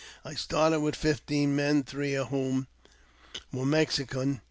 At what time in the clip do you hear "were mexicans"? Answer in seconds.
3.53-4.39